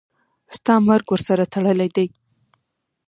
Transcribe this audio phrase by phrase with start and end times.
[0.55, 2.05] ستا مرګ ورسره تړلی دی.